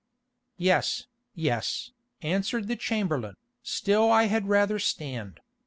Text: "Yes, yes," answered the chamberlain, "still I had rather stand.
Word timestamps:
"Yes, 0.57 1.05
yes," 1.35 1.91
answered 2.23 2.67
the 2.67 2.75
chamberlain, 2.75 3.35
"still 3.61 4.11
I 4.11 4.23
had 4.23 4.47
rather 4.47 4.79
stand. 4.79 5.39